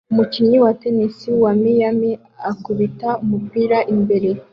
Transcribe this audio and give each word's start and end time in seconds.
Umukinnyi 0.11 0.57
wa 0.65 0.71
tennis 0.81 1.17
wa 1.43 1.51
Miami 1.61 2.11
akubita 2.51 3.09
umupira 3.23 3.77
imbere 3.93 4.29